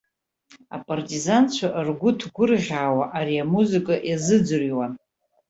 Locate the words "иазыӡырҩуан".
4.09-4.93